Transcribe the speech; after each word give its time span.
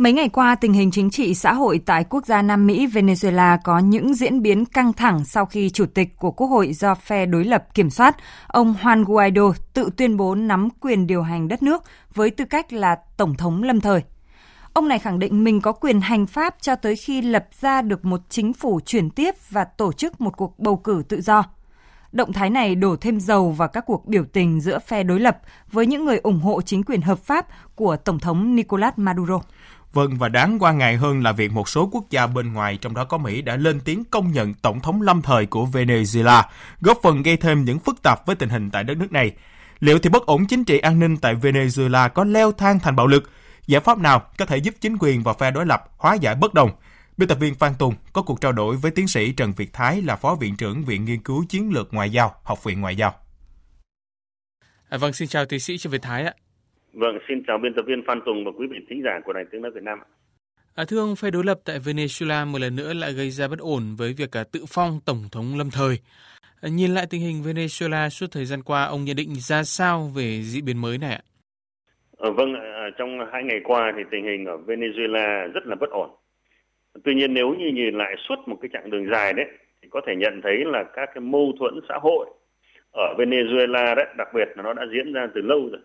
Mấy 0.00 0.12
ngày 0.12 0.28
qua, 0.28 0.54
tình 0.54 0.72
hình 0.72 0.90
chính 0.90 1.10
trị 1.10 1.34
xã 1.34 1.52
hội 1.52 1.80
tại 1.86 2.04
quốc 2.04 2.26
gia 2.26 2.42
Nam 2.42 2.66
Mỹ 2.66 2.86
Venezuela 2.86 3.58
có 3.64 3.78
những 3.78 4.14
diễn 4.14 4.42
biến 4.42 4.64
căng 4.64 4.92
thẳng 4.92 5.24
sau 5.24 5.46
khi 5.46 5.70
chủ 5.70 5.86
tịch 5.94 6.16
của 6.18 6.30
quốc 6.30 6.46
hội 6.46 6.72
do 6.72 6.94
phe 6.94 7.26
đối 7.26 7.44
lập 7.44 7.74
kiểm 7.74 7.90
soát, 7.90 8.16
ông 8.46 8.74
Juan 8.82 9.04
Guaido 9.04 9.52
tự 9.74 9.90
tuyên 9.96 10.16
bố 10.16 10.34
nắm 10.34 10.68
quyền 10.80 11.06
điều 11.06 11.22
hành 11.22 11.48
đất 11.48 11.62
nước 11.62 11.82
với 12.14 12.30
tư 12.30 12.44
cách 12.44 12.72
là 12.72 12.96
tổng 13.16 13.34
thống 13.34 13.62
lâm 13.62 13.80
thời. 13.80 14.02
Ông 14.72 14.88
này 14.88 14.98
khẳng 14.98 15.18
định 15.18 15.44
mình 15.44 15.60
có 15.60 15.72
quyền 15.72 16.00
hành 16.00 16.26
pháp 16.26 16.54
cho 16.60 16.74
tới 16.74 16.96
khi 16.96 17.22
lập 17.22 17.48
ra 17.60 17.82
được 17.82 18.04
một 18.04 18.20
chính 18.28 18.52
phủ 18.52 18.80
chuyển 18.86 19.10
tiếp 19.10 19.34
và 19.50 19.64
tổ 19.64 19.92
chức 19.92 20.20
một 20.20 20.36
cuộc 20.36 20.58
bầu 20.58 20.76
cử 20.76 21.02
tự 21.08 21.20
do. 21.20 21.44
Động 22.12 22.32
thái 22.32 22.50
này 22.50 22.74
đổ 22.74 22.96
thêm 22.96 23.20
dầu 23.20 23.50
vào 23.50 23.68
các 23.68 23.84
cuộc 23.86 24.06
biểu 24.06 24.24
tình 24.32 24.60
giữa 24.60 24.78
phe 24.78 25.02
đối 25.02 25.20
lập 25.20 25.38
với 25.72 25.86
những 25.86 26.04
người 26.04 26.18
ủng 26.18 26.40
hộ 26.40 26.62
chính 26.62 26.82
quyền 26.82 27.00
hợp 27.00 27.18
pháp 27.18 27.46
của 27.74 27.96
Tổng 27.96 28.18
thống 28.18 28.56
Nicolas 28.56 28.92
Maduro. 28.96 29.40
Vâng, 29.92 30.16
và 30.16 30.28
đáng 30.28 30.58
quan 30.60 30.78
ngại 30.78 30.96
hơn 30.96 31.22
là 31.22 31.32
việc 31.32 31.52
một 31.52 31.68
số 31.68 31.88
quốc 31.92 32.04
gia 32.10 32.26
bên 32.26 32.52
ngoài, 32.52 32.78
trong 32.80 32.94
đó 32.94 33.04
có 33.04 33.18
Mỹ, 33.18 33.42
đã 33.42 33.56
lên 33.56 33.80
tiếng 33.80 34.04
công 34.04 34.32
nhận 34.32 34.54
Tổng 34.54 34.80
thống 34.80 35.02
lâm 35.02 35.22
thời 35.22 35.46
của 35.46 35.66
Venezuela, 35.66 36.42
góp 36.80 36.98
phần 37.02 37.22
gây 37.22 37.36
thêm 37.36 37.64
những 37.64 37.78
phức 37.78 38.02
tạp 38.02 38.26
với 38.26 38.36
tình 38.36 38.48
hình 38.48 38.70
tại 38.70 38.84
đất 38.84 38.96
nước 38.96 39.12
này. 39.12 39.32
Liệu 39.80 39.98
thì 39.98 40.10
bất 40.10 40.26
ổn 40.26 40.46
chính 40.46 40.64
trị 40.64 40.78
an 40.78 40.98
ninh 40.98 41.16
tại 41.16 41.34
Venezuela 41.34 42.08
có 42.08 42.24
leo 42.24 42.52
thang 42.52 42.78
thành 42.78 42.96
bạo 42.96 43.06
lực? 43.06 43.30
Giải 43.66 43.80
pháp 43.80 43.98
nào 43.98 44.22
có 44.38 44.46
thể 44.46 44.56
giúp 44.56 44.74
chính 44.80 44.96
quyền 45.00 45.22
và 45.22 45.32
phe 45.32 45.50
đối 45.50 45.66
lập 45.66 45.84
hóa 45.96 46.14
giải 46.14 46.34
bất 46.34 46.54
đồng? 46.54 46.70
Biên 47.16 47.28
tập 47.28 47.38
viên 47.40 47.54
Phan 47.54 47.74
Tùng 47.74 47.94
có 48.12 48.22
cuộc 48.22 48.40
trao 48.40 48.52
đổi 48.52 48.76
với 48.76 48.90
tiến 48.90 49.08
sĩ 49.08 49.32
Trần 49.32 49.52
Việt 49.52 49.72
Thái 49.72 50.02
là 50.02 50.16
Phó 50.16 50.34
Viện 50.34 50.56
trưởng 50.56 50.84
Viện 50.84 51.04
Nghiên 51.04 51.22
cứu 51.22 51.44
Chiến 51.48 51.70
lược 51.72 51.94
Ngoại 51.94 52.10
giao, 52.10 52.34
Học 52.42 52.64
viện 52.64 52.80
Ngoại 52.80 52.96
giao. 52.96 53.14
À, 54.88 54.98
vâng, 54.98 55.12
xin 55.12 55.28
chào 55.28 55.44
tiến 55.44 55.60
sĩ 55.60 55.78
Trần 55.78 55.90
Việt 55.90 56.02
Thái 56.02 56.24
ạ. 56.24 56.34
Vâng, 56.92 57.18
xin 57.28 57.42
chào 57.46 57.58
biên 57.58 57.74
tập 57.74 57.84
viên 57.86 58.02
Phan 58.06 58.20
Tùng 58.26 58.44
và 58.44 58.50
quý 58.56 58.66
vị 58.66 58.78
thính 58.88 59.02
giả 59.04 59.20
của 59.24 59.32
Đài 59.32 59.44
Tiếng 59.50 59.62
Nói 59.62 59.70
Việt 59.70 59.82
Nam. 59.82 59.98
À, 60.74 60.84
thưa 60.88 60.98
ông, 60.98 61.16
phe 61.16 61.30
đối 61.30 61.44
lập 61.44 61.58
tại 61.64 61.78
Venezuela 61.78 62.46
một 62.46 62.60
lần 62.60 62.76
nữa 62.76 62.92
lại 62.94 63.12
gây 63.12 63.30
ra 63.30 63.48
bất 63.48 63.58
ổn 63.58 63.82
với 63.98 64.14
việc 64.18 64.36
à, 64.36 64.44
tự 64.52 64.64
phong 64.68 65.00
tổng 65.06 65.22
thống 65.32 65.58
lâm 65.58 65.70
thời. 65.70 65.98
À, 66.62 66.68
nhìn 66.68 66.90
lại 66.90 67.06
tình 67.10 67.20
hình 67.20 67.42
Venezuela 67.42 68.08
suốt 68.08 68.26
thời 68.32 68.44
gian 68.44 68.62
qua, 68.62 68.84
ông 68.84 69.04
nhận 69.04 69.16
định 69.16 69.34
ra 69.34 69.62
sao 69.62 70.10
về 70.16 70.40
diễn 70.42 70.64
biến 70.64 70.80
mới 70.80 70.98
này 70.98 71.10
ạ? 71.10 71.22
À, 72.18 72.30
vâng, 72.30 72.54
à, 72.54 72.90
trong 72.98 73.18
hai 73.32 73.42
ngày 73.44 73.60
qua 73.64 73.92
thì 73.96 74.02
tình 74.10 74.24
hình 74.24 74.44
ở 74.46 74.56
Venezuela 74.66 75.52
rất 75.52 75.66
là 75.66 75.74
bất 75.74 75.90
ổn. 75.90 76.10
Tuy 77.04 77.14
nhiên 77.14 77.34
nếu 77.34 77.54
như 77.58 77.66
nhìn 77.74 77.94
lại 77.94 78.16
suốt 78.28 78.36
một 78.46 78.56
cái 78.62 78.68
chặng 78.72 78.90
đường 78.90 79.10
dài 79.10 79.32
đấy, 79.32 79.46
thì 79.82 79.88
có 79.90 80.00
thể 80.06 80.16
nhận 80.16 80.40
thấy 80.42 80.56
là 80.64 80.84
các 80.94 81.08
cái 81.14 81.20
mâu 81.20 81.52
thuẫn 81.58 81.80
xã 81.88 81.94
hội 82.02 82.26
ở 82.90 83.14
Venezuela 83.18 83.94
đấy, 83.94 84.06
đặc 84.18 84.28
biệt 84.34 84.48
là 84.56 84.62
nó 84.62 84.72
đã 84.72 84.86
diễn 84.92 85.12
ra 85.12 85.26
từ 85.34 85.40
lâu 85.40 85.68
rồi 85.72 85.80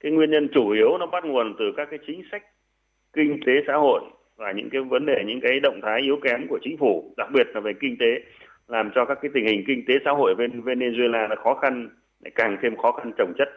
cái 0.00 0.12
nguyên 0.12 0.30
nhân 0.30 0.48
chủ 0.54 0.70
yếu 0.70 0.98
nó 0.98 1.06
bắt 1.06 1.24
nguồn 1.24 1.54
từ 1.58 1.72
các 1.76 1.88
cái 1.90 1.98
chính 2.06 2.22
sách 2.32 2.42
kinh 3.12 3.40
tế 3.46 3.52
xã 3.66 3.72
hội 3.72 4.00
và 4.36 4.52
những 4.52 4.70
cái 4.70 4.82
vấn 4.82 5.06
đề, 5.06 5.24
những 5.26 5.40
cái 5.40 5.60
động 5.60 5.80
thái 5.82 6.00
yếu 6.00 6.16
kém 6.22 6.46
của 6.48 6.58
chính 6.62 6.76
phủ, 6.76 7.14
đặc 7.16 7.28
biệt 7.32 7.46
là 7.54 7.60
về 7.60 7.72
kinh 7.80 7.96
tế, 8.00 8.20
làm 8.68 8.90
cho 8.94 9.04
các 9.04 9.18
cái 9.22 9.30
tình 9.34 9.46
hình 9.46 9.64
kinh 9.66 9.84
tế 9.88 9.94
xã 10.04 10.10
hội 10.10 10.34
bên 10.34 10.60
Venezuela 10.60 11.28
nó 11.28 11.36
khó 11.36 11.54
khăn, 11.54 11.88
lại 12.24 12.32
càng 12.34 12.56
thêm 12.62 12.76
khó 12.76 12.92
khăn 12.92 13.12
trồng 13.18 13.32
chất. 13.38 13.48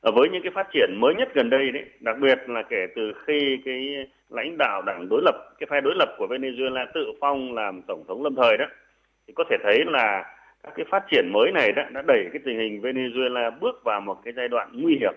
Ở 0.00 0.12
với 0.12 0.28
những 0.32 0.42
cái 0.42 0.52
phát 0.54 0.66
triển 0.72 0.90
mới 1.00 1.14
nhất 1.14 1.28
gần 1.34 1.50
đây 1.50 1.70
đấy, 1.70 1.84
đặc 2.00 2.16
biệt 2.20 2.38
là 2.46 2.62
kể 2.62 2.86
từ 2.96 3.12
khi 3.26 3.58
cái 3.64 4.06
lãnh 4.30 4.58
đạo 4.58 4.82
đảng 4.82 5.08
đối 5.10 5.22
lập, 5.24 5.34
cái 5.58 5.66
phe 5.70 5.80
đối 5.80 5.94
lập 5.94 6.14
của 6.18 6.26
Venezuela 6.26 6.86
tự 6.94 7.12
phong 7.20 7.54
làm 7.54 7.82
tổng 7.82 8.04
thống 8.08 8.22
lâm 8.22 8.34
thời 8.34 8.56
đó, 8.56 8.64
thì 9.26 9.32
có 9.36 9.44
thể 9.50 9.56
thấy 9.62 9.78
là 9.86 10.24
các 10.62 10.72
cái 10.76 10.86
phát 10.90 11.04
triển 11.10 11.32
mới 11.32 11.52
này 11.52 11.72
đã, 11.72 11.90
đã 11.92 12.02
đẩy 12.06 12.24
cái 12.32 12.42
tình 12.44 12.58
hình 12.58 12.80
Venezuela 12.80 13.58
bước 13.60 13.84
vào 13.84 14.00
một 14.00 14.18
cái 14.24 14.34
giai 14.36 14.48
đoạn 14.48 14.70
nguy 14.72 14.96
hiểm. 15.00 15.14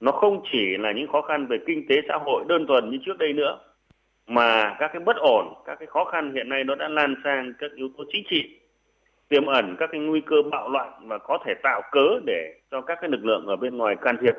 Nó 0.00 0.12
không 0.12 0.42
chỉ 0.52 0.76
là 0.76 0.92
những 0.92 1.08
khó 1.08 1.20
khăn 1.22 1.46
về 1.46 1.58
kinh 1.66 1.86
tế 1.88 1.96
xã 2.08 2.16
hội 2.16 2.44
đơn 2.48 2.66
thuần 2.66 2.90
như 2.90 2.98
trước 3.06 3.18
đây 3.18 3.32
nữa, 3.32 3.58
mà 4.26 4.76
các 4.78 4.90
cái 4.92 5.00
bất 5.00 5.16
ổn, 5.16 5.54
các 5.66 5.78
cái 5.78 5.86
khó 5.86 6.04
khăn 6.04 6.34
hiện 6.34 6.48
nay 6.48 6.64
nó 6.64 6.74
đã 6.74 6.88
lan 6.88 7.14
sang 7.24 7.52
các 7.58 7.70
yếu 7.74 7.88
tố 7.96 8.04
chính 8.12 8.24
trị, 8.30 8.58
tiềm 9.28 9.46
ẩn 9.46 9.76
các 9.78 9.88
cái 9.92 10.00
nguy 10.00 10.20
cơ 10.20 10.36
bạo 10.50 10.68
loạn 10.68 10.92
và 11.02 11.18
có 11.18 11.38
thể 11.46 11.54
tạo 11.62 11.82
cớ 11.92 12.20
để 12.26 12.54
cho 12.70 12.80
các 12.80 12.98
cái 13.00 13.10
lực 13.10 13.24
lượng 13.24 13.46
ở 13.46 13.56
bên 13.56 13.76
ngoài 13.76 13.96
can 14.02 14.16
thiệp. 14.20 14.34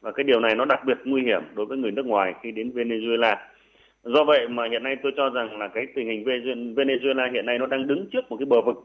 Và 0.00 0.12
cái 0.12 0.24
điều 0.24 0.40
này 0.40 0.54
nó 0.54 0.64
đặc 0.64 0.84
biệt 0.84 0.98
nguy 1.04 1.22
hiểm 1.22 1.42
đối 1.54 1.66
với 1.66 1.78
người 1.78 1.90
nước 1.90 2.06
ngoài 2.06 2.34
khi 2.42 2.50
đến 2.52 2.72
Venezuela. 2.74 3.36
Do 4.02 4.24
vậy 4.24 4.48
mà 4.48 4.68
hiện 4.70 4.82
nay 4.82 4.96
tôi 5.02 5.12
cho 5.16 5.30
rằng 5.30 5.58
là 5.58 5.68
cái 5.68 5.86
tình 5.94 6.06
hình 6.08 6.24
Venezuela 6.74 7.32
hiện 7.32 7.46
nay 7.46 7.58
nó 7.58 7.66
đang 7.66 7.86
đứng 7.86 8.06
trước 8.12 8.30
một 8.30 8.36
cái 8.36 8.46
bờ 8.46 8.60
vực 8.60 8.76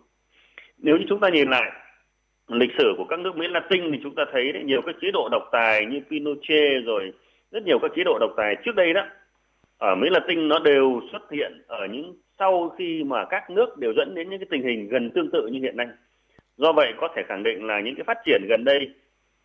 nếu 0.82 0.98
như 0.98 1.06
chúng 1.10 1.20
ta 1.20 1.30
nhìn 1.30 1.50
lại 1.50 1.72
lịch 2.48 2.72
sử 2.78 2.94
của 2.98 3.06
các 3.10 3.20
nước 3.20 3.36
Mỹ 3.36 3.48
Latin 3.50 3.92
thì 3.92 4.00
chúng 4.04 4.16
ta 4.16 4.24
thấy 4.34 4.52
đấy, 4.52 4.64
nhiều 4.64 4.82
các 4.86 4.96
chế 5.02 5.08
độ 5.14 5.30
độc 5.32 5.44
tài 5.52 5.86
như 5.86 6.00
Pinochet 6.10 6.86
rồi 6.86 7.14
rất 7.52 7.64
nhiều 7.64 7.80
các 7.82 7.92
chế 7.96 8.04
độ 8.06 8.18
độc 8.20 8.32
tài 8.38 8.56
trước 8.66 8.76
đây 8.76 8.94
đó 8.94 9.02
ở 9.78 9.96
Mỹ 9.96 10.08
Latin 10.12 10.48
nó 10.48 10.60
đều 10.60 11.02
xuất 11.12 11.32
hiện 11.32 11.64
ở 11.68 11.88
những 11.92 12.16
sau 12.40 12.76
khi 12.78 13.04
mà 13.04 13.26
các 13.30 13.50
nước 13.50 13.78
đều 13.78 13.94
dẫn 13.98 14.16
đến 14.16 14.30
những 14.30 14.40
cái 14.40 14.48
tình 14.52 14.64
hình 14.64 14.90
gần 14.90 15.12
tương 15.16 15.32
tự 15.32 15.48
như 15.52 15.60
hiện 15.60 15.78
nay. 15.78 15.88
Do 16.58 16.72
vậy 16.72 16.94
có 17.02 17.08
thể 17.16 17.22
khẳng 17.28 17.44
định 17.44 17.68
là 17.68 17.82
những 17.86 17.96
cái 17.96 18.04
phát 18.08 18.18
triển 18.26 18.42
gần 18.50 18.64
đây, 18.64 18.80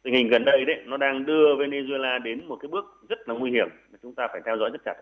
tình 0.03 0.15
hình 0.15 0.29
gần 0.29 0.45
đây 0.45 0.65
đấy 0.67 0.77
nó 0.87 0.97
đang 0.97 1.27
đưa 1.27 1.57
Venezuela 1.57 2.23
đến 2.23 2.47
một 2.49 2.57
cái 2.61 2.69
bước 2.69 2.85
rất 3.09 3.19
là 3.29 3.35
nguy 3.35 3.51
hiểm 3.51 3.69
mà 3.93 3.99
chúng 4.03 4.15
ta 4.15 4.29
phải 4.33 4.41
theo 4.47 4.57
dõi 4.57 4.71
rất 4.71 4.81
chặt. 4.85 4.95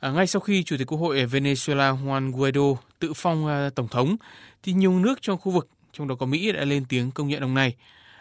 À, 0.00 0.10
ngay 0.10 0.26
sau 0.26 0.40
khi 0.40 0.62
Chủ 0.62 0.76
tịch 0.78 0.86
Quốc 0.86 0.98
hội 0.98 1.16
Venezuela 1.16 1.96
Juan 2.04 2.32
Guaido 2.38 2.80
tự 3.00 3.12
phong 3.16 3.44
uh, 3.44 3.74
tổng 3.74 3.88
thống, 3.90 4.16
thì 4.62 4.72
nhiều 4.72 4.92
nước 5.04 5.14
trong 5.20 5.38
khu 5.38 5.52
vực 5.52 5.66
trong 5.98 6.08
đó 6.08 6.14
có 6.18 6.26
Mỹ 6.26 6.52
đã 6.52 6.64
lên 6.64 6.82
tiếng 6.88 7.10
công 7.14 7.28
nhận 7.28 7.40
ông 7.40 7.54
này. 7.54 7.74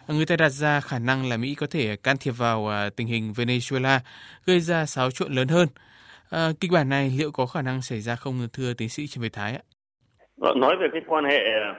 Người 0.07 0.25
ta 0.25 0.35
đặt 0.35 0.49
ra 0.49 0.81
khả 0.81 0.99
năng 0.99 1.29
là 1.29 1.37
Mỹ 1.37 1.55
có 1.55 1.67
thể 1.71 1.95
can 2.03 2.15
thiệp 2.19 2.31
vào 2.31 2.71
à, 2.71 2.89
tình 2.95 3.07
hình 3.07 3.33
Venezuela, 3.35 3.99
gây 4.45 4.59
ra 4.59 4.85
xáo 4.85 5.11
trộn 5.11 5.31
lớn 5.31 5.47
hơn. 5.47 5.67
À, 6.29 6.49
kịch 6.59 6.71
bản 6.71 6.89
này 6.89 7.11
liệu 7.19 7.31
có 7.31 7.45
khả 7.45 7.61
năng 7.61 7.81
xảy 7.81 7.99
ra 8.01 8.15
không 8.15 8.47
thưa 8.53 8.73
tiến 8.73 8.89
sĩ 8.89 9.07
Trần 9.07 9.21
Việt 9.21 9.33
Thái 9.33 9.51
ạ? 9.53 9.61
Vâng, 10.37 10.59
nói 10.59 10.75
về 10.81 10.87
cái 10.91 11.01
quan 11.07 11.25
hệ 11.25 11.39
à, 11.39 11.75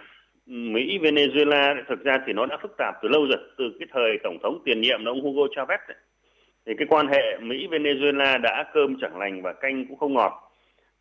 Mỹ 0.47 0.99
Venezuela 1.03 1.75
thực 1.89 2.05
ra 2.05 2.19
thì 2.27 2.33
nó 2.33 2.47
đã 2.47 2.57
phức 2.63 2.75
tạp 2.79 2.95
từ 3.03 3.09
lâu 3.09 3.27
rồi, 3.27 3.39
từ 3.59 3.65
cái 3.79 3.89
thời 3.93 4.11
tổng 4.25 4.39
thống 4.43 4.63
tiền 4.65 4.81
nhiệm 4.81 5.05
là 5.05 5.11
ông 5.11 5.23
Hugo 5.23 5.43
Chavez 5.57 5.79
ấy. 5.89 5.97
thì 6.67 6.73
cái 6.79 6.87
quan 6.91 7.07
hệ 7.09 7.39
Mỹ 7.43 7.67
Venezuela 7.71 8.41
đã 8.41 8.65
cơm 8.75 8.97
chẳng 9.01 9.19
lành 9.19 9.43
và 9.43 9.53
canh 9.53 9.87
cũng 9.89 9.99
không 9.99 10.15
ngọt. 10.15 10.33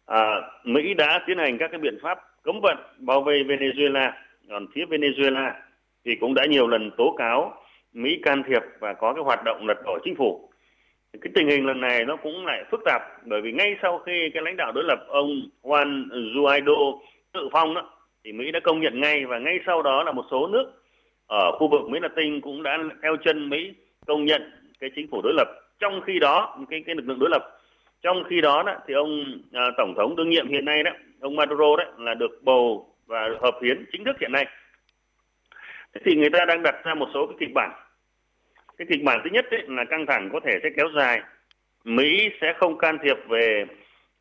À, 0.05 0.25
Mỹ 0.63 0.93
đã 0.93 1.23
tiến 1.27 1.37
hành 1.37 1.57
các 1.57 1.67
cái 1.71 1.79
biện 1.79 1.97
pháp 2.03 2.17
cấm 2.43 2.55
vận 2.61 2.77
bao 2.99 3.21
vây 3.21 3.43
Venezuela 3.43 4.11
còn 4.49 4.65
phía 4.73 4.85
Venezuela 4.85 5.51
thì 6.05 6.15
cũng 6.15 6.33
đã 6.33 6.45
nhiều 6.45 6.67
lần 6.67 6.91
tố 6.97 7.15
cáo 7.17 7.63
Mỹ 7.93 8.19
can 8.23 8.43
thiệp 8.47 8.61
và 8.79 8.93
có 8.93 9.13
cái 9.13 9.23
hoạt 9.23 9.43
động 9.43 9.67
lật 9.67 9.77
đổ 9.85 9.99
chính 10.03 10.15
phủ. 10.15 10.49
Cái 11.21 11.31
tình 11.35 11.47
hình 11.47 11.65
lần 11.65 11.81
này 11.81 12.05
nó 12.05 12.15
cũng 12.15 12.45
lại 12.45 12.63
phức 12.71 12.81
tạp 12.85 13.01
bởi 13.25 13.41
vì 13.41 13.51
ngay 13.51 13.75
sau 13.81 13.97
khi 13.97 14.29
cái 14.33 14.43
lãnh 14.43 14.57
đạo 14.57 14.71
đối 14.71 14.83
lập 14.83 14.99
ông 15.07 15.29
Juan 15.63 16.09
Guaido 16.41 16.73
tự 17.33 17.49
phong 17.51 17.73
đó 17.73 17.89
thì 18.23 18.31
Mỹ 18.31 18.51
đã 18.51 18.59
công 18.59 18.81
nhận 18.81 19.01
ngay 19.01 19.25
và 19.25 19.39
ngay 19.39 19.59
sau 19.65 19.81
đó 19.81 20.03
là 20.03 20.11
một 20.11 20.25
số 20.31 20.47
nước 20.47 20.71
ở 21.27 21.51
khu 21.51 21.67
vực 21.67 21.81
Mỹ 21.89 21.99
Latin 22.01 22.41
cũng 22.41 22.63
đã 22.63 22.77
theo 23.03 23.15
chân 23.17 23.49
Mỹ 23.49 23.73
công 24.05 24.25
nhận 24.25 24.51
cái 24.79 24.89
chính 24.95 25.07
phủ 25.11 25.21
đối 25.21 25.33
lập. 25.33 25.47
Trong 25.79 26.01
khi 26.05 26.19
đó 26.19 26.57
cái 26.69 26.83
cái 26.85 26.95
lực 26.95 27.07
lượng 27.07 27.19
đối 27.19 27.29
lập 27.29 27.57
trong 28.01 28.23
khi 28.29 28.41
đó, 28.41 28.63
đó 28.63 28.75
thì 28.87 28.93
ông 28.93 29.25
à, 29.53 29.71
tổng 29.77 29.93
thống 29.97 30.15
đương 30.15 30.29
nhiệm 30.29 30.47
hiện 30.47 30.65
nay 30.65 30.83
đó 30.83 30.91
ông 31.21 31.35
Maduro 31.35 31.75
đấy 31.77 31.87
là 31.97 32.13
được 32.13 32.41
bầu 32.43 32.93
và 33.07 33.29
hợp 33.41 33.59
hiến 33.63 33.85
chính 33.91 34.03
thức 34.03 34.15
hiện 34.21 34.31
nay. 34.31 34.45
Thế 35.93 36.01
thì 36.05 36.15
người 36.15 36.29
ta 36.29 36.45
đang 36.45 36.63
đặt 36.63 36.75
ra 36.83 36.93
một 36.93 37.07
số 37.13 37.27
cái 37.27 37.37
kịch 37.39 37.53
bản. 37.53 37.71
Cái 38.77 38.87
kịch 38.89 39.03
bản 39.03 39.21
thứ 39.23 39.29
nhất 39.33 39.45
ấy 39.51 39.63
là 39.67 39.85
căng 39.89 40.05
thẳng 40.05 40.29
có 40.33 40.39
thể 40.45 40.59
sẽ 40.63 40.69
kéo 40.77 40.87
dài. 40.95 41.21
Mỹ 41.83 42.29
sẽ 42.41 42.53
không 42.57 42.77
can 42.77 42.97
thiệp 43.03 43.17
về 43.29 43.65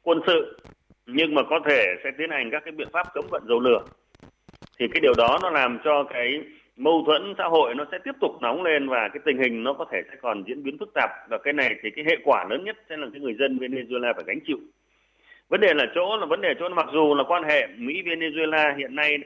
quân 0.03 0.21
sự, 0.27 0.59
nhưng 1.07 1.35
mà 1.35 1.43
có 1.43 1.61
thể 1.69 1.95
sẽ 2.05 2.11
tiến 2.19 2.31
hành 2.31 2.51
các 2.51 2.63
cái 2.65 2.73
biện 2.73 2.89
pháp 2.93 3.07
cấm 3.15 3.25
vận 3.31 3.43
dầu 3.49 3.61
lửa. 3.61 3.85
Thì 4.79 4.87
cái 4.93 5.01
điều 5.01 5.15
đó 5.17 5.39
nó 5.43 5.51
làm 5.51 5.79
cho 5.85 6.05
cái 6.05 6.41
mâu 6.77 7.03
thuẫn 7.07 7.35
xã 7.39 7.45
hội 7.45 7.75
nó 7.75 7.85
sẽ 7.93 7.99
tiếp 8.05 8.13
tục 8.21 8.31
nóng 8.41 8.63
lên 8.63 8.89
và 8.89 9.09
cái 9.09 9.21
tình 9.25 9.39
hình 9.39 9.63
nó 9.63 9.73
có 9.73 9.87
thể 9.93 10.03
sẽ 10.11 10.17
còn 10.23 10.45
diễn 10.47 10.63
biến 10.63 10.79
phức 10.79 10.95
tạp. 10.95 11.11
Và 11.29 11.39
cái 11.39 11.53
này 11.53 11.75
thì 11.83 11.91
cái 11.91 12.05
hệ 12.09 12.17
quả 12.25 12.47
lớn 12.51 12.65
nhất 12.65 12.77
sẽ 12.89 12.97
là 12.97 13.07
cái 13.13 13.21
người 13.21 13.35
dân 13.35 13.59
Venezuela 13.59 14.15
phải 14.15 14.25
gánh 14.27 14.41
chịu 14.47 14.59
vấn 15.49 15.61
đề 15.61 15.75
là 15.75 15.87
chỗ 15.95 16.17
là 16.17 16.27
vấn 16.27 16.41
đề 16.41 16.55
chỗ, 16.59 16.69
mặc 16.69 16.87
dù 16.93 17.15
là 17.15 17.25
quan 17.25 17.43
hệ 17.43 17.67
Mỹ 17.79 18.03
Venezuela 18.03 18.77
hiện 18.77 18.95
nay 18.95 19.19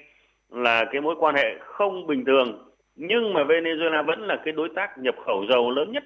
là 0.50 0.84
cái 0.84 1.00
mối 1.00 1.14
quan 1.18 1.34
hệ 1.34 1.58
không 1.60 2.06
bình 2.06 2.24
thường, 2.24 2.70
nhưng 2.96 3.32
mà 3.32 3.44
Venezuela 3.44 4.02
vẫn 4.02 4.26
là 4.26 4.36
cái 4.44 4.52
đối 4.52 4.68
tác 4.68 4.98
nhập 4.98 5.14
khẩu 5.26 5.46
dầu 5.48 5.70
lớn 5.70 5.92
nhất. 5.92 6.04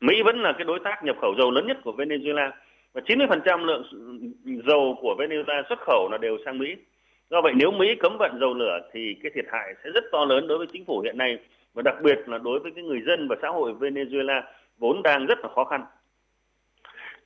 Mỹ 0.00 0.22
vẫn 0.22 0.42
là 0.42 0.52
cái 0.52 0.64
đối 0.64 0.78
tác 0.84 1.04
nhập 1.04 1.16
khẩu 1.20 1.34
dầu 1.38 1.50
lớn 1.50 1.66
nhất 1.66 1.78
của 1.84 1.92
Venezuela. 1.92 2.50
Và 2.92 3.00
90% 3.06 3.64
lượng 3.64 3.82
dầu 4.44 4.98
của 5.00 5.16
Venezuela 5.18 5.62
xuất 5.68 5.78
khẩu 5.80 6.08
là 6.12 6.18
đều 6.18 6.38
sang 6.44 6.58
Mỹ. 6.58 6.76
Do 7.30 7.40
vậy, 7.40 7.52
nếu 7.56 7.70
Mỹ 7.70 7.94
cấm 7.94 8.16
vận 8.18 8.40
dầu 8.40 8.54
lửa 8.54 8.80
thì 8.92 9.16
cái 9.22 9.32
thiệt 9.34 9.44
hại 9.52 9.74
sẽ 9.84 9.90
rất 9.90 10.04
to 10.12 10.24
lớn 10.24 10.46
đối 10.46 10.58
với 10.58 10.66
chính 10.72 10.84
phủ 10.84 11.00
hiện 11.00 11.18
nay. 11.18 11.38
Và 11.74 11.82
đặc 11.82 11.96
biệt 12.02 12.18
là 12.26 12.38
đối 12.38 12.60
với 12.60 12.72
cái 12.74 12.84
người 12.84 13.00
dân 13.06 13.28
và 13.28 13.36
xã 13.42 13.48
hội 13.48 13.72
Venezuela 13.80 14.42
vốn 14.78 15.02
đang 15.02 15.26
rất 15.26 15.38
là 15.42 15.48
khó 15.54 15.64
khăn. 15.64 15.80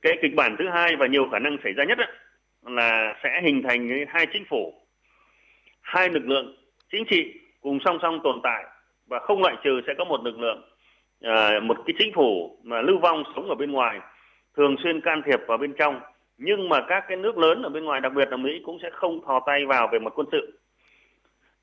Cái 0.01 0.17
kịch 0.21 0.35
bản 0.35 0.55
thứ 0.59 0.69
hai 0.69 0.95
và 0.95 1.07
nhiều 1.07 1.29
khả 1.31 1.39
năng 1.39 1.57
xảy 1.63 1.73
ra 1.73 1.83
nhất 1.83 1.97
là 2.61 3.15
sẽ 3.23 3.41
hình 3.43 3.63
thành 3.63 4.05
hai 4.07 4.27
chính 4.33 4.45
phủ, 4.49 4.73
hai 5.81 6.09
lực 6.09 6.23
lượng 6.25 6.55
chính 6.91 7.03
trị 7.09 7.33
cùng 7.61 7.79
song 7.85 7.99
song 8.01 8.19
tồn 8.23 8.39
tại 8.43 8.63
và 9.07 9.19
không 9.19 9.41
loại 9.41 9.55
trừ 9.63 9.81
sẽ 9.87 9.93
có 9.97 10.05
một 10.05 10.23
lực 10.23 10.39
lượng 10.39 10.61
à, 11.21 11.59
một 11.59 11.77
cái 11.85 11.93
chính 11.99 12.13
phủ 12.15 12.57
mà 12.63 12.81
lưu 12.81 12.99
vong 12.99 13.23
sống 13.35 13.49
ở 13.49 13.55
bên 13.55 13.71
ngoài 13.71 13.99
thường 14.57 14.75
xuyên 14.83 15.01
can 15.01 15.21
thiệp 15.25 15.39
vào 15.47 15.57
bên 15.57 15.73
trong 15.79 16.01
nhưng 16.43 16.69
mà 16.69 16.85
các 16.87 17.05
cái 17.07 17.17
nước 17.17 17.37
lớn 17.37 17.61
ở 17.63 17.69
bên 17.69 17.85
ngoài 17.85 18.01
đặc 18.01 18.13
biệt 18.13 18.29
là 18.31 18.37
Mỹ 18.37 18.61
cũng 18.65 18.77
sẽ 18.81 18.89
không 18.93 19.21
thò 19.25 19.39
tay 19.45 19.65
vào 19.65 19.89
về 19.91 19.99
mặt 19.99 20.13
quân 20.15 20.27
sự. 20.31 20.59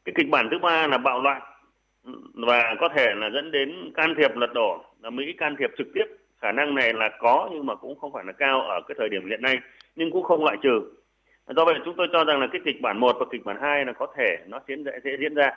Cái 0.05 0.12
kịch 0.17 0.29
bản 0.31 0.49
thứ 0.50 0.58
ba 0.58 0.87
là 0.87 0.99
bạo 0.99 1.23
loạn 1.23 1.43
và 2.34 2.75
có 2.81 2.88
thể 2.88 3.14
là 3.14 3.31
dẫn 3.31 3.50
đến 3.50 3.93
can 3.94 4.14
thiệp 4.19 4.37
lật 4.37 4.52
đổ 4.55 4.84
là 5.02 5.11
Mỹ 5.11 5.32
can 5.38 5.56
thiệp 5.58 5.70
trực 5.79 5.87
tiếp 5.94 6.05
khả 6.40 6.52
năng 6.52 6.75
này 6.75 6.93
là 6.93 7.11
có 7.20 7.49
nhưng 7.52 7.67
mà 7.67 7.75
cũng 7.75 7.99
không 8.00 8.12
phải 8.12 8.25
là 8.25 8.32
cao 8.32 8.61
ở 8.61 8.81
cái 8.88 8.94
thời 8.99 9.08
điểm 9.08 9.29
hiện 9.29 9.43
nay 9.43 9.56
nhưng 9.96 10.11
cũng 10.12 10.25
không 10.25 10.44
loại 10.44 10.56
trừ. 10.62 10.81
Do 11.56 11.64
vậy 11.64 11.75
chúng 11.85 11.94
tôi 11.96 12.06
cho 12.12 12.25
rằng 12.25 12.40
là 12.40 12.46
cái 12.52 12.61
kịch 12.64 12.81
bản 12.82 13.00
1 13.00 13.17
và 13.20 13.26
kịch 13.32 13.44
bản 13.44 13.56
2 13.61 13.85
là 13.85 13.93
có 13.93 14.06
thể 14.17 14.37
nó 14.46 14.61
diễn 14.69 14.85
dễ, 14.85 14.93
sẽ 15.05 15.11
diễn 15.20 15.35
ra. 15.35 15.50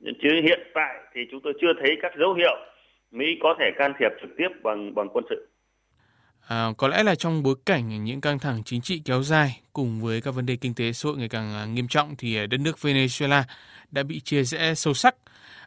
Chứ 0.00 0.28
hiện 0.42 0.60
tại 0.74 0.96
thì 1.14 1.20
chúng 1.30 1.40
tôi 1.44 1.52
chưa 1.60 1.72
thấy 1.80 1.96
các 2.02 2.12
dấu 2.18 2.34
hiệu 2.34 2.56
Mỹ 3.10 3.26
có 3.42 3.54
thể 3.58 3.70
can 3.78 3.92
thiệp 3.98 4.10
trực 4.20 4.30
tiếp 4.36 4.48
bằng 4.62 4.94
bằng 4.94 5.08
quân 5.12 5.24
sự. 5.30 5.48
À, 6.48 6.66
có 6.78 6.88
lẽ 6.88 7.02
là 7.02 7.14
trong 7.14 7.42
bối 7.42 7.54
cảnh 7.66 8.04
những 8.04 8.20
căng 8.20 8.38
thẳng 8.38 8.62
chính 8.64 8.80
trị 8.80 9.02
kéo 9.04 9.22
dài 9.22 9.60
cùng 9.72 10.00
với 10.00 10.20
các 10.20 10.34
vấn 10.34 10.46
đề 10.46 10.56
kinh 10.56 10.74
tế 10.74 10.92
xã 10.92 11.08
hội 11.08 11.18
ngày 11.18 11.28
càng 11.28 11.54
à, 11.54 11.64
nghiêm 11.66 11.88
trọng 11.88 12.16
thì 12.18 12.36
à, 12.36 12.46
đất 12.46 12.60
nước 12.60 12.76
Venezuela 12.80 13.42
đã 13.90 14.02
bị 14.02 14.20
chia 14.20 14.42
rẽ 14.42 14.74
sâu 14.74 14.94
sắc. 14.94 15.14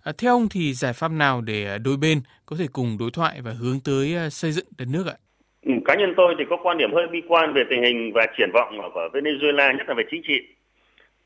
À, 0.03 0.11
theo 0.17 0.33
ông 0.33 0.47
thì 0.51 0.73
giải 0.73 0.93
pháp 0.93 1.11
nào 1.11 1.41
để 1.41 1.65
à, 1.65 1.77
đôi 1.77 1.97
bên 2.01 2.21
có 2.45 2.55
thể 2.59 2.65
cùng 2.73 2.97
đối 2.99 3.11
thoại 3.11 3.41
và 3.45 3.51
hướng 3.61 3.79
tới 3.85 4.15
à, 4.15 4.29
xây 4.29 4.51
dựng 4.51 4.65
đất 4.77 4.85
nước 4.93 5.05
ạ? 5.07 5.17
Ừ, 5.65 5.73
cá 5.85 5.95
nhân 5.95 6.13
tôi 6.17 6.35
thì 6.37 6.43
có 6.49 6.57
quan 6.63 6.77
điểm 6.77 6.93
hơi 6.93 7.07
bi 7.11 7.21
quan 7.27 7.53
về 7.53 7.63
tình 7.69 7.83
hình 7.83 8.11
và 8.15 8.25
triển 8.37 8.49
vọng 8.53 8.81
ở 8.81 9.09
Venezuela 9.13 9.77
nhất 9.77 9.87
là 9.87 9.93
về 9.93 10.03
chính 10.11 10.21
trị. 10.27 10.39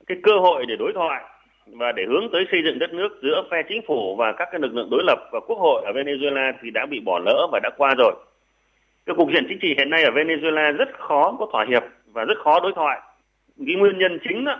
Cái 0.07 0.17
cơ 0.23 0.31
hội 0.39 0.65
để 0.65 0.75
đối 0.79 0.93
thoại 0.93 1.23
và 1.67 1.91
để 1.91 2.03
hướng 2.07 2.29
tới 2.31 2.45
xây 2.51 2.61
dựng 2.65 2.79
đất 2.79 2.93
nước 2.93 3.09
giữa 3.23 3.43
phe 3.51 3.57
chính 3.69 3.81
phủ 3.87 4.15
và 4.15 4.33
các 4.37 4.47
cái 4.51 4.61
lực 4.61 4.73
lượng 4.73 4.89
đối 4.91 5.03
lập 5.03 5.29
và 5.31 5.39
quốc 5.39 5.59
hội 5.59 5.83
ở 5.85 5.91
Venezuela 5.91 6.53
thì 6.61 6.69
đã 6.69 6.85
bị 6.85 6.99
bỏ 6.99 7.19
lỡ 7.19 7.47
và 7.51 7.59
đã 7.63 7.69
qua 7.77 7.95
rồi. 7.97 8.13
Cái 9.05 9.15
cục 9.15 9.29
diện 9.33 9.45
chính 9.49 9.59
trị 9.61 9.75
hiện 9.77 9.89
nay 9.89 10.03
ở 10.03 10.11
Venezuela 10.11 10.71
rất 10.71 10.89
khó 10.99 11.35
có 11.39 11.47
thỏa 11.51 11.65
hiệp 11.69 11.83
và 12.13 12.25
rất 12.25 12.37
khó 12.43 12.59
đối 12.59 12.71
thoại. 12.75 13.01
Cái 13.67 13.75
nguyên 13.75 13.97
nhân 13.97 14.19
chính 14.23 14.45
đó 14.45 14.59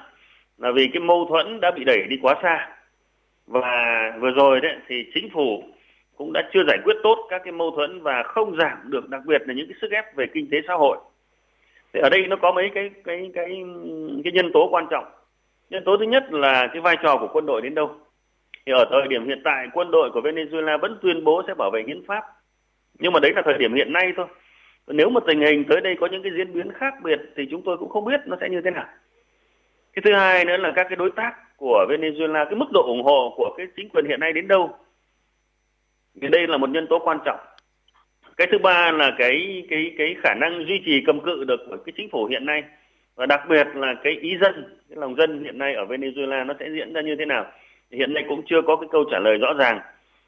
là 0.58 0.72
vì 0.72 0.88
cái 0.94 1.00
mâu 1.00 1.26
thuẫn 1.30 1.60
đã 1.60 1.72
bị 1.72 1.84
đẩy 1.84 2.04
đi 2.10 2.20
quá 2.22 2.36
xa 2.44 2.70
và 3.48 4.12
vừa 4.20 4.32
rồi 4.32 4.62
đấy, 4.62 4.76
thì 4.88 4.96
chính 5.14 5.30
phủ 5.34 5.64
cũng 6.16 6.34
đã 6.34 6.50
chưa 6.54 6.64
giải 6.68 6.78
quyết 6.84 6.98
tốt 7.04 7.28
các 7.30 7.42
cái 7.44 7.52
mâu 7.52 7.72
thuẫn 7.72 8.02
và 8.02 8.24
không 8.24 8.58
giảm 8.58 8.78
được 8.84 9.10
đặc 9.10 9.22
biệt 9.26 9.42
là 9.48 9.54
những 9.54 9.68
cái 9.68 9.78
sức 9.82 9.92
ép 9.92 10.16
về 10.16 10.26
kinh 10.34 10.48
tế 10.52 10.58
xã 10.68 10.74
hội. 10.74 10.98
Thì 11.94 12.00
ở 12.00 12.10
đây 12.10 12.28
nó 12.28 12.36
có 12.36 12.52
mấy 12.52 12.72
cái 12.76 12.90
cái 13.04 13.32
cái 13.34 13.64
cái 14.24 14.34
nhân 14.34 14.52
tố 14.54 14.70
quan 14.72 14.88
trọng. 14.92 15.06
Nhân 15.70 15.84
tố 15.86 15.98
thứ 15.98 16.06
nhất 16.06 16.24
là 16.30 16.68
cái 16.68 16.82
vai 16.82 16.98
trò 17.04 17.18
của 17.18 17.28
quân 17.34 17.46
đội 17.46 17.62
đến 17.62 17.76
đâu. 17.76 17.96
Thì 18.66 18.74
ở 18.74 18.86
thời 18.92 19.08
điểm 19.08 19.26
hiện 19.26 19.42
tại, 19.44 19.68
quân 19.74 19.92
đội 19.92 20.10
của 20.12 20.22
Venezuela 20.22 20.78
vẫn 20.78 21.00
tuyên 21.02 21.24
bố 21.24 21.44
sẽ 21.48 21.54
bảo 21.54 21.72
vệ 21.72 21.84
hiến 21.88 22.06
pháp. 22.08 22.24
Nhưng 23.00 23.14
mà 23.14 23.20
đấy 23.20 23.32
là 23.36 23.42
thời 23.46 23.58
điểm 23.58 23.74
hiện 23.74 23.94
nay 23.94 24.14
thôi. 24.18 24.26
Nếu 24.88 25.10
mà 25.10 25.22
tình 25.28 25.42
hình 25.42 25.64
tới 25.70 25.82
đây 25.82 25.96
có 26.00 26.08
những 26.08 26.24
cái 26.24 26.32
diễn 26.38 26.54
biến 26.54 26.72
khác 26.72 26.94
biệt 27.04 27.20
thì 27.36 27.48
chúng 27.52 27.62
tôi 27.66 27.78
cũng 27.78 27.90
không 27.90 28.06
biết 28.06 28.20
nó 28.26 28.38
sẽ 28.42 28.50
như 28.50 28.62
thế 28.62 28.72
nào. 28.72 28.86
Cái 29.94 30.04
thứ 30.06 30.14
hai 30.14 30.46
nữa 30.46 30.58
là 30.58 30.72
các 30.76 30.84
cái 30.90 30.96
đối 30.96 31.12
tác 31.12 31.34
của 31.64 31.86
Venezuela, 31.90 32.46
cái 32.46 32.56
mức 32.56 32.72
độ 32.74 32.84
ủng 32.88 33.04
hộ 33.04 33.34
của 33.38 33.54
cái 33.58 33.68
chính 33.76 33.90
quyền 33.90 34.06
hiện 34.06 34.20
nay 34.20 34.34
đến 34.34 34.48
đâu? 34.48 34.74
Thì 36.22 36.28
đây 36.28 36.48
là 36.48 36.58
một 36.58 36.70
nhân 36.70 36.88
tố 36.90 37.00
quan 37.00 37.18
trọng. 37.26 37.40
Cái 38.38 38.48
thứ 38.52 38.58
ba 38.58 38.92
là 38.92 39.12
cái 39.18 39.64
cái 39.70 39.92
cái 39.98 40.16
khả 40.24 40.34
năng 40.34 40.66
duy 40.68 40.82
trì 40.86 41.04
cầm 41.06 41.20
cự 41.20 41.44
được 41.44 41.60
của 41.70 41.78
cái 41.86 41.94
chính 41.98 42.10
phủ 42.10 42.26
hiện 42.26 42.46
nay. 42.46 42.64
Và 43.16 43.26
đặc 43.26 43.42
biệt 43.50 43.68
là 43.76 43.96
cái 44.04 44.14
ý 44.14 44.38
dân, 44.42 44.78
cái 44.90 44.98
lòng 44.98 45.16
dân 45.16 45.44
hiện 45.44 45.58
nay 45.58 45.74
ở 45.74 45.86
Venezuela 45.86 46.46
nó 46.46 46.54
sẽ 46.60 46.70
diễn 46.76 46.94
ra 46.94 47.02
như 47.02 47.16
thế 47.20 47.26
nào? 47.26 47.46
Hiện 47.92 48.14
nay 48.14 48.24
cũng 48.30 48.42
chưa 48.46 48.62
có 48.68 48.76
cái 48.76 48.90
câu 48.92 49.04
trả 49.12 49.20
lời 49.20 49.38
rõ 49.38 49.54
ràng. 49.54 49.80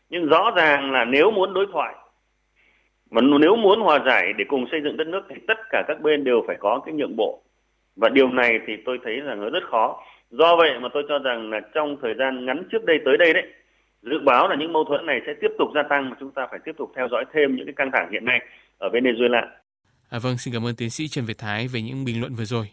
Nhưng 0.10 0.26
rõ 0.26 0.52
ràng 0.56 0.92
là 0.92 1.06
nếu 1.06 1.32
muốn 1.32 1.54
đối 1.54 1.66
thoại, 1.72 1.96
mà 3.12 3.22
nếu 3.40 3.56
muốn 3.56 3.80
hòa 3.82 4.00
giải 4.06 4.34
để 4.38 4.46
cùng 4.48 4.66
xây 4.72 4.82
dựng 4.84 4.98
đất 4.98 5.08
nước 5.08 5.22
thì 5.30 5.36
tất 5.48 5.58
cả 5.70 5.84
các 5.88 6.02
bên 6.02 6.24
đều 6.24 6.44
phải 6.48 6.56
có 6.60 6.82
cái 6.86 6.94
nhượng 6.94 7.16
bộ. 7.16 7.42
Và 7.96 8.10
điều 8.10 8.30
này 8.30 8.60
thì 8.68 8.74
tôi 8.86 9.00
thấy 9.04 9.18
là 9.22 9.36
nó 9.36 9.50
rất 9.50 9.64
khó 9.64 10.04
do 10.38 10.56
vậy 10.56 10.70
mà 10.82 10.90
tôi 10.94 11.04
cho 11.10 11.20
rằng 11.20 11.50
là 11.52 11.60
trong 11.74 11.98
thời 12.02 12.14
gian 12.20 12.46
ngắn 12.46 12.64
trước 12.72 12.86
đây 12.86 12.98
tới 13.06 13.18
đây 13.18 13.34
đấy 13.34 13.44
dự 14.02 14.20
báo 14.26 14.48
là 14.48 14.56
những 14.60 14.74
mâu 14.74 14.84
thuẫn 14.84 15.06
này 15.06 15.20
sẽ 15.26 15.34
tiếp 15.42 15.52
tục 15.58 15.70
gia 15.76 15.84
tăng 15.90 16.10
và 16.10 16.16
chúng 16.20 16.32
ta 16.32 16.48
phải 16.52 16.60
tiếp 16.66 16.72
tục 16.78 16.92
theo 16.96 17.08
dõi 17.12 17.26
thêm 17.34 17.56
những 17.56 17.66
cái 17.66 17.74
căng 17.78 17.92
thẳng 17.94 18.10
hiện 18.12 18.26
nay 18.26 18.40
ở 18.78 18.90
Venezuela. 18.90 19.42
À, 20.10 20.20
vâng, 20.20 20.38
xin 20.38 20.54
cảm 20.54 20.66
ơn 20.66 20.76
tiến 20.76 20.90
sĩ 20.90 21.08
Trần 21.08 21.26
Việt 21.26 21.38
Thái 21.38 21.68
về 21.68 21.82
những 21.82 22.06
bình 22.06 22.22
luận 22.22 22.36
vừa 22.36 22.46
rồi. 22.46 22.68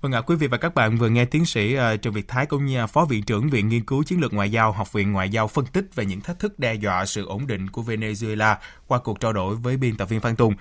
Vâng 0.00 0.12
ạ, 0.12 0.20
quý 0.20 0.36
vị 0.36 0.46
và 0.46 0.56
các 0.56 0.74
bạn 0.74 0.96
vừa 0.96 1.08
nghe 1.08 1.24
tiến 1.24 1.44
sĩ 1.44 1.76
uh, 1.76 2.02
Trần 2.02 2.14
Việt 2.14 2.28
Thái 2.28 2.46
cũng 2.46 2.66
như 2.66 2.86
Phó 2.86 3.04
Viện 3.04 3.22
trưởng 3.22 3.50
Viện 3.50 3.68
Nghiên 3.68 3.84
cứu 3.84 4.02
Chiến 4.04 4.20
lược 4.20 4.34
Ngoại 4.34 4.50
giao 4.50 4.72
Học 4.72 4.92
viện 4.92 5.12
Ngoại 5.12 5.28
giao 5.28 5.48
phân 5.48 5.64
tích 5.72 5.84
về 5.94 6.04
những 6.04 6.20
thách 6.20 6.38
thức 6.38 6.58
đe 6.58 6.74
dọa 6.74 7.04
sự 7.04 7.26
ổn 7.26 7.46
định 7.46 7.68
của 7.72 7.82
Venezuela 7.82 8.54
qua 8.88 8.98
cuộc 9.04 9.20
trao 9.20 9.32
đổi 9.32 9.54
với 9.62 9.76
biên 9.76 9.96
tập 9.96 10.08
viên 10.08 10.20
Phan 10.20 10.36
Tùng. 10.36 10.54